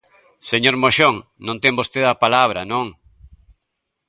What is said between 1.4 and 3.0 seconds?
non ten vostede a palabra, non.